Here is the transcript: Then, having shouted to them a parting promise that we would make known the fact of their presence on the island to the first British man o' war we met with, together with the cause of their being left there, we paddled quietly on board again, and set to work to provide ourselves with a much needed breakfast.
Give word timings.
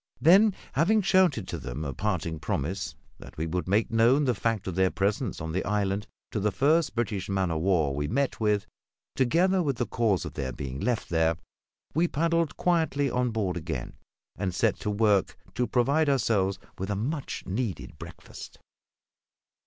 Then, 0.19 0.55
having 0.73 1.03
shouted 1.03 1.47
to 1.49 1.59
them 1.59 1.85
a 1.85 1.93
parting 1.93 2.39
promise 2.39 2.95
that 3.19 3.37
we 3.37 3.45
would 3.45 3.67
make 3.67 3.91
known 3.91 4.23
the 4.25 4.33
fact 4.33 4.65
of 4.65 4.73
their 4.73 4.89
presence 4.89 5.39
on 5.39 5.51
the 5.51 5.63
island 5.63 6.07
to 6.31 6.39
the 6.39 6.51
first 6.51 6.95
British 6.95 7.29
man 7.29 7.51
o' 7.51 7.59
war 7.59 7.93
we 7.95 8.07
met 8.07 8.39
with, 8.39 8.65
together 9.15 9.61
with 9.61 9.75
the 9.77 9.85
cause 9.85 10.25
of 10.25 10.33
their 10.33 10.51
being 10.51 10.79
left 10.79 11.09
there, 11.09 11.37
we 11.93 12.07
paddled 12.07 12.57
quietly 12.57 13.11
on 13.11 13.29
board 13.29 13.55
again, 13.55 13.93
and 14.35 14.55
set 14.55 14.75
to 14.79 14.89
work 14.89 15.37
to 15.53 15.67
provide 15.67 16.09
ourselves 16.09 16.57
with 16.79 16.89
a 16.89 16.95
much 16.95 17.43
needed 17.45 17.99
breakfast. 17.99 18.57